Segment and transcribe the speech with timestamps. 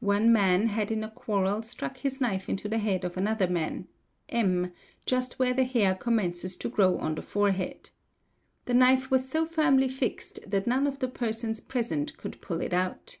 [0.00, 3.88] One; man had in a quarrel struck his knife into the head of another man,
[4.28, 4.70] M,
[5.06, 7.88] just where the hair commences to grow on the forehead.
[8.66, 12.60] The knife 1 was so firmly fixed that none of the persons present could pull
[12.60, 13.16] it out.